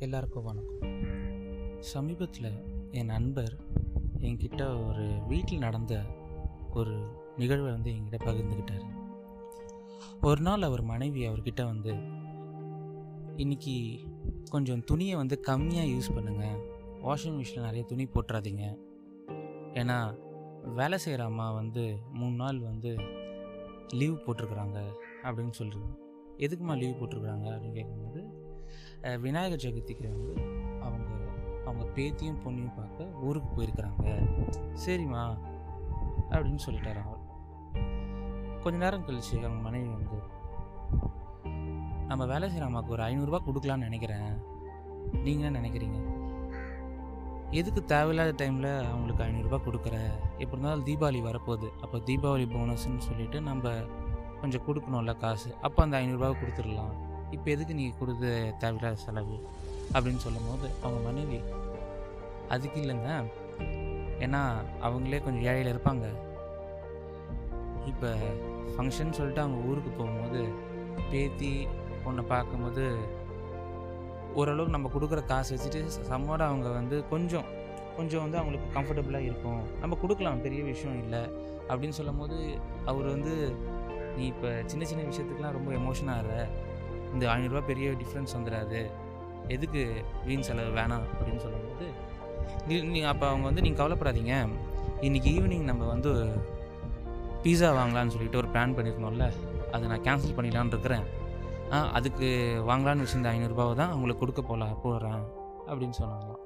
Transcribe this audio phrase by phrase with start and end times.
[0.00, 1.02] எல்லாருக்கும் வணக்கம்.
[1.80, 2.52] சமீபத்தில்
[2.90, 3.56] என் நண்பர்
[4.18, 6.02] என்கிட்ட ஒரு வீட்டில் நடந்த
[6.74, 8.84] ஒரு நிகழ்வை வந்து என்கிட்ட பகிர்ந்துக்கிட்டார்.
[10.22, 11.94] ஒரு நாள் அவர் மனைவி அவர்கிட்ட வந்து
[13.36, 14.00] இன்னைக்கு
[14.50, 16.62] கொஞ்சம் துணியை வந்து கம்மியாக யூஸ் பண்ணுங்கள்
[17.04, 18.78] வாஷிங் மிஷினில் நிறைய துணி போட்டுறாதீங்க.
[19.74, 20.18] ஏன்னா
[20.74, 22.96] வேலை செய்கிற அம்மா வந்து மூணு நாள் வந்து
[23.94, 24.92] லீவ் போட்டிருக்குறாங்க.
[25.22, 25.96] அப்படின்னு சொல்லுது
[26.36, 27.48] எதுக்குமா லீவ் போட்டிருக்குறாங்க?
[27.48, 28.48] அப்படின்னு கேட்கும்போது
[29.20, 30.34] விநாயகர் சதுர்த்திக்கு வந்து
[30.80, 31.08] அவங்க
[31.64, 34.04] அவங்க பேத்தியும் பொண்ணையும் பார்க்க ஊருக்கு போயிருக்கிறாங்க.
[34.86, 35.38] சரிம்மா
[36.30, 37.18] அப்படின்னு சொல்லிட்டார் அவர்
[38.62, 40.18] கொஞ்ச நேரம் கழிச்சு அவங்க மனைவி வந்து
[42.06, 44.42] நம்ம வேலை செய்கிற அம்மாவுக்கு ஒரு ஐநூறுரூவா கொடுக்கலான்னு நினைக்கிறேன்.
[45.12, 45.98] நீங்கள் என்ன நினைக்கிறீங்க?
[47.50, 49.96] எதுக்கு தேவையில்லாத டைமில் அவங்களுக்கு ஐநூறுரூபா கொடுக்குற?
[50.38, 51.68] எப்படி இருந்தாலும் தீபாவளி வரப்போகுது.
[51.80, 53.72] அப்போ தீபாவளி போனஸ்ன்னு சொல்லிட்டு நம்ம
[54.40, 55.54] கொஞ்சம் கொடுக்கணும்ல காசு.
[55.60, 57.09] அப்போ அந்த ஐநூறுரூவா கொடுத்துடலாம்.
[57.30, 59.36] இப்போ எதுக்கு நீங்கள் கொடுத்த தேவையில்லாத செலவு?
[59.92, 61.40] அப்படின்னு சொல்லும்போது அவங்க மனைவி
[62.48, 63.10] அதுக்கு இல்லைங்க.
[64.24, 64.40] ஏன்னா
[64.82, 66.06] அவங்களே கொஞ்சம் ஏழையில் இருப்பாங்க.
[67.86, 68.08] இப்போ
[68.74, 70.42] ஃபங்க்ஷன் சொல்லிட்டு அவங்க ஊருக்கு போகும்போது
[71.10, 71.68] பேத்தி
[72.04, 72.84] பொண்ணை பார்க்கும்போது
[74.34, 77.48] ஓரளவுக்கு நம்ம கொடுக்குற காசு வச்சுட்டு சம்மோட அவங்க வந்து கொஞ்சம்
[77.96, 79.62] கொஞ்சம் வந்து அவங்களுக்கு கம்ஃபர்டபுளாக இருக்கும்.
[79.80, 81.22] நம்ம கொடுக்கலாம் பெரிய விஷயம் இல்லை.
[81.68, 83.34] அப்படின்னு சொல்லும் போது அவர் வந்து
[84.16, 86.48] நீ இப்போ சின்ன சின்ன விஷயத்துக்குலாம் ரொம்ப எமோஷனாக ஆகிற.
[87.14, 88.80] இந்த ஐநூறுரூவா பெரிய டிஃப்ரென்ஸ் வந்துடாது.
[89.56, 89.82] எதுக்கு
[90.26, 91.86] வீண் செலவு வேணாம் அப்படின்னு சொல்லும்போது
[92.94, 94.34] நீங்கள் அப்போ அவங்க வந்து நீங்கள் கவலைப்படாதீங்க.
[95.06, 96.10] இன்றைக்கி ஈவினிங் நம்ம வந்து
[97.44, 99.26] பீஸா வாங்கலாம்னு சொல்லிட்டு ஒரு பிளான் பண்ணியிருந்தோம்ல.
[99.74, 101.06] அதை நான் கேன்சல் பண்ணிடலான்னு இருக்கிறேன்.
[101.72, 102.28] ஆ அதுக்கு
[102.70, 105.24] வாங்கலான்னு வச்சுருந்த ஐநூறுரூபாவை தான் அவங்களுக்கு கொடுக்க போகலாம் போடுறேன்
[105.70, 106.44] அப்படின்னு சொன்னாங்களாம்.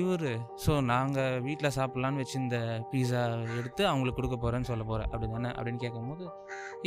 [0.00, 0.30] இவர்.
[0.64, 2.58] ஸோ நாங்கள் வீட்டில் சாப்பிட்லான்னு வச்சிருந்த
[2.90, 3.22] பீஸா
[3.58, 6.24] எடுத்து அவங்களுக்கு கொடுக்க போகிறேன்னு சொல்ல போகிறேன் அப்படி தானே அப்படின்னு கேட்கும்போது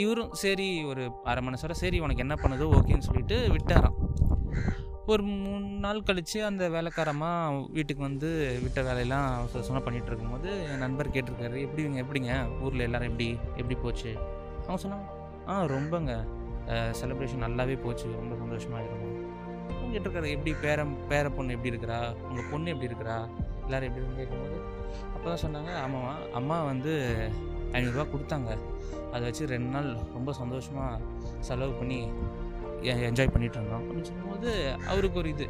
[0.03, 3.97] இவரும் சரி ஒரு அரை மணி நேரம் சரி உனக்கு என்ன பண்ணுதோ ஓகேன்னு சொல்லிட்டு விட்டாராம்.
[5.13, 8.29] ஒரு மூணு நாள் கழித்து அந்த வேலைக்காரமாக வீட்டுக்கு வந்து
[8.63, 9.27] விட்ட வேலையெல்லாம்
[9.67, 12.33] சொன்ன பண்ணிகிட்டு இருக்கும்போது என் நண்பர் கேட்டிருக்காரு எப்படிங்க எப்படிங்க?
[12.63, 13.27] ஊரில் எல்லோரும் எப்படி?
[13.59, 14.13] எப்படி போச்சு?
[14.65, 15.05] அவங்க சொன்னாங்க
[15.51, 16.13] ஆ ரொம்பங்க.
[17.01, 18.07] செலிப்ரேஷன் நல்லாவே போச்சு.
[18.21, 19.13] ரொம்ப சந்தோஷமாக இருக்கும்
[19.95, 21.99] கேட்டிருக்காரு எப்படி பேர பேர பொண்ணு எப்படி இருக்கிறா?
[22.29, 23.17] உங்கள் பொண்ணு எப்படி இருக்கிறா?
[23.65, 24.57] எல்லோரும் எப்படி இருக்குன்னு கேட்கும்போது
[25.15, 26.93] அப்போ தான் சொன்னாங்க ஆமாம்மா அம்மா வந்து
[27.71, 28.49] ஐநூறுரூவா கொடுத்தாங்க.
[29.13, 30.99] அதை வச்சு ரெண்டு நாள் ரொம்ப சந்தோஷமாக
[31.39, 31.99] செலவு பண்ணி
[32.81, 33.83] என்ஜாய் பண்ணிட்டு இருந்தோம்.
[33.83, 34.51] அப்படின்னு சொல்லும்போது
[34.87, 35.45] அவருக்கு ஒரு இது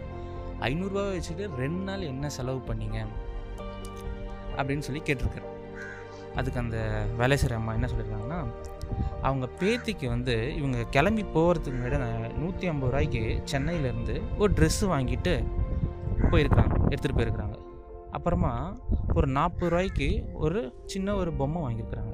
[0.68, 3.00] ஐநூறுரூவா வச்சுட்டு ரெண்டு நாள் என்ன செலவு பண்ணீங்க?
[4.60, 5.50] அப்படின்னு சொல்லி கேட்டிருக்காரு.
[6.36, 6.78] அதுக்கு அந்த
[7.18, 8.40] வேலை செய்கிற அம்மா என்ன சொல்லியிருக்காங்கன்னா
[9.22, 15.34] அவங்க பேத்திக்கு வந்து இவங்க கிளம்பி போகிறதுக்கு முன்னாடி நூற்றி ஐம்பது ரூபாய்க்கு சென்னையிலேருந்து ஒரு ட்ரெஸ்ஸு வாங்கிட்டு
[16.32, 17.58] போயிருக்கிறாங்க எடுத்துகிட்டு போயிருக்கிறாங்க.
[18.12, 18.52] அப்புறமா
[19.16, 22.14] ஒரு நாற்பது ரூபாய்க்கு ஒரு சின்ன ஒரு பொம்மை வாங்கியிருக்கிறாங்க.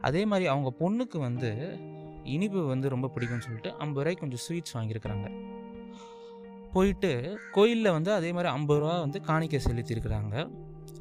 [0.00, 1.78] அதே மாதிரி அவங்க பொண்ணுக்கு வந்து
[2.24, 5.28] இனிப்பு வந்து ரொம்ப பிடிக்கும்னு சொல்லிட்டு ஐம்பது ரூபாய்க்கு கொஞ்சம் ஸ்வீட்ஸ் வாங்கியிருக்கிறாங்க.
[6.72, 10.34] போயிட்டு கோயிலில் வந்து அதே மாதிரி ஐம்பது ரூபா வந்து காணிக்கை செலுத்தியிருக்கிறாங்க.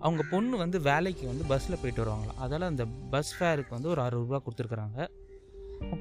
[0.06, 2.40] அவங்க பொண்ணு வந்து வேலைக்கு வந்து பஸ்ஸில் போயிட்டு வருவாங்களாம்.
[2.44, 5.08] அதால் அந்த பஸ் ஃபேருக்கு வந்து ஒரு அறுபது ரூபா கொடுத்துருக்குறாங்க.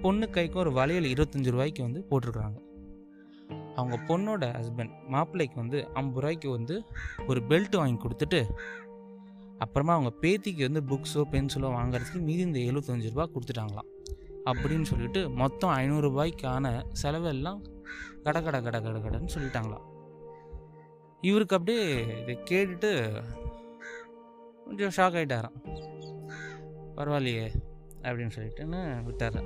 [0.02, 2.58] பொண்ணு கைக்கு ஒரு வளையல் இருபத்தஞ்சி ரூபாய்க்கு வந்து போட்டிருக்குறாங்க.
[3.74, 6.76] அவங்க பொண்ணோட ஹஸ்பண்ட் மாப்பிள்ளைக்கு வந்து ஐம்பது ரூபாய்க்கு வந்து
[7.26, 8.40] ஒரு பெல்ட் வாங்கி கொடுத்துட்டு
[9.58, 13.90] அப்புறமா அவங்க பேத்திக்கு வந்து புக்ஸோ பென்சிலோ வாங்குறதுக்கு மீதி இந்த எழுபத்தஞ்சி ரூபா கொடுத்துட்டாங்களாம்.
[14.50, 16.66] அப்படின்னு சொல்லிட்டு மொத்தம் ஐநூறுரூபாய்க்கான
[17.02, 17.60] செலவெல்லாம்
[18.22, 19.86] கட கட கட கட கடன்னு சொல்லிட்டாங்களாம்.
[21.22, 21.84] இவருக்கு அப்படியே
[22.22, 22.90] இதை கேட்டுட்டு
[24.68, 25.54] கொஞ்சம் ஷாக் ஆகிட்டாராம்
[26.96, 27.46] பரவாயில்லையே
[28.02, 29.38] அப்படின்னு சொல்லிட்டுன்னு விட்டார்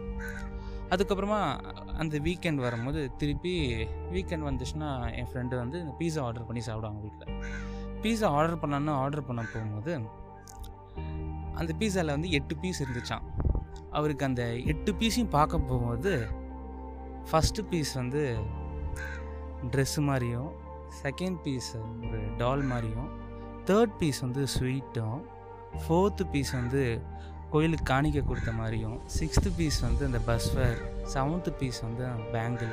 [0.91, 1.39] அதுக்கப்புறமா
[1.99, 3.53] அந்த வீக்கெண்ட் வரும்போது திருப்பி
[4.13, 7.39] வீக்கெண்ட் வந்துச்சுன்னா என் ஃப்ரெண்டு வந்து இந்த பீஸா ஆர்டர் பண்ணி சாப்பிடுவாங்க வீட்டில்
[8.03, 9.93] பீஸா ஆர்டர் பண்ணான்னு ஆர்டர் பண்ண போகும்போது
[11.55, 13.25] அந்த பீஸாவில் வந்து எட்டு பீஸ் இருந்துச்சான்
[13.91, 16.13] அவருக்கு அந்த எட்டு பீஸையும் பார்க்க போகும்போது
[17.31, 18.23] ஃபஸ்ட்டு பீஸ் வந்து
[19.71, 20.51] ட்ரெஸ்ஸு மாதிரியும்
[21.03, 21.73] செகண்ட் பீஸ்
[22.05, 23.11] ஒரு டால் மாதிரியும்
[23.67, 25.19] தேர்ட் பீஸ் வந்து ஸ்வீட்டும்
[25.83, 26.83] ஃபோர்த்து பீஸ் வந்து
[27.51, 30.79] கோயிலுக்கு காணிக்க கொடுத்த மாதிரியும் சிக்ஸ்த்து பீஸ் வந்து அந்த பஸ் ஃபேர்
[31.15, 32.73] செவன்த்து பீஸ் வந்து bangle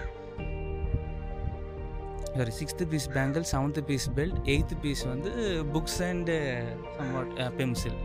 [2.36, 5.32] sorry sixth piece bangle seventh piece belt eighth piece வந்து
[5.74, 6.36] books and
[6.98, 7.98] somewhat pencil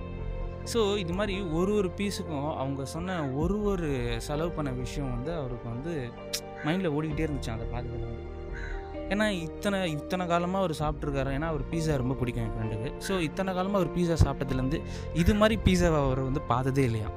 [0.73, 3.89] so இது மாதிரி ஒரு ஒரு பீஸுக்கும் அவங்க சொன்ன ஒரு ஒரு
[4.19, 5.95] செலவு பண்ண விஷயம் வந்து அவருக்கு வந்து
[6.65, 8.34] மைண்டில் ஓடிக்கிட்டே இருந்துச்சு அதை பார்த்துக்கிறது
[9.15, 13.55] ஏன்னா இத்தனை இத்தனை காலமாக அவர் சாப்பிட்ருக்காரு ஏன்னா அவர் பீஸா ரொம்ப பிடிக்கும் என் ஃப்ரெண்டுக்கு ஸோ இத்தனை
[13.55, 14.79] காலமாக அவர் பீஸா சாப்பிட்டதுலேருந்து
[15.15, 17.09] இது மாதிரி பீஸாவை அவர் வந்து பார்த்ததே இல்லையா?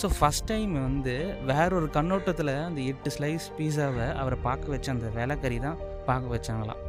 [0.00, 1.14] ஸோ ஃபஸ்ட் டைம் வந்து
[1.44, 6.80] வேற ஒரு கண்ணோட்டத்தில் அந்த எட்டு ஸ்லைஸ் பீஸாவை அவரை பார்க்க வச்ச அந்த வேலைக்கறி தான் பார்க்க வச்சாங்களாம்.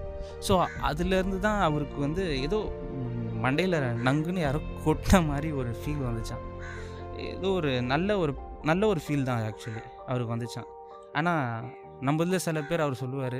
[0.47, 2.59] ஸோ அதுலேருந்து தான் அவருக்கு வந்து ஏதோ
[3.45, 6.43] மண்டையில் நங்குன்னு யாரோ கொட்ட மாதிரி ஒரு ஃபீல் வந்துச்சான்
[7.29, 8.33] ஏதோ ஒரு நல்ல ஒரு
[8.63, 10.69] நல்ல ஒரு ஃபீல் தான் ஆக்சுவலி அவருக்கு வந்துச்சான்
[11.13, 11.65] ஆனால்
[12.01, 13.39] நம்ம இதில் சில பேர் அவர் சொல்லுவார்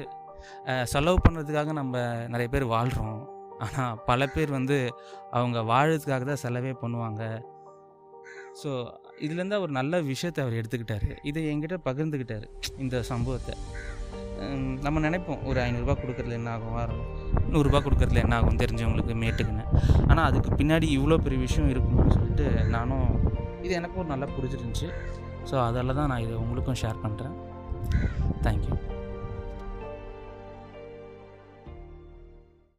[0.94, 2.01] செலவு பண்ணுறதுக்காக நம்ம
[2.34, 3.22] நிறைய பேர் வாழ்கிறோம்
[3.66, 4.78] ஆனால் பல பேர் வந்து
[5.38, 7.24] அவங்க வாழறதுக்காக தான் செலவே பண்ணுவாங்க.
[8.62, 8.69] ஸோ
[9.25, 11.10] இதுலேருந்து அவர் நல்ல விஷயத்தை அவர் எடுத்துக்கிட்டாரு.
[11.30, 12.48] இதை என்கிட்ட பகிர்ந்துக்கிட்டார்
[12.84, 13.56] இந்த சம்பவத்தை.
[14.86, 17.04] நம்ம நினைப்போம் ஒரு ஐநூறுரூபா கொடுக்குறதுல என்ன ஆகும் வரும்
[17.54, 19.66] நூறுரூபா கொடுக்குறதுல என்ன ஆகும் தெரிஞ்சவங்களுக்கு மேட்டுக்குன்னு.
[20.10, 23.07] ஆனால் அதுக்கு பின்னாடி இவ்வளோ பெரிய விஷயம் இருக்குன்னு சொல்லிட்டு நானும்
[23.66, 24.89] இது எனக்கும் நல்லா பிடிச்சிருந்துச்சி
[25.50, 27.38] ஸோ அதால தான் நான் இதை உங்களுக்கும் ஷேர் பண்ணுறேன்
[28.46, 28.75] தேங்க்யூ